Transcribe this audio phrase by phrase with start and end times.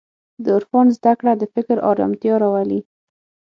[0.43, 2.79] د عرفان زدهکړه د فکر ارامتیا راولي.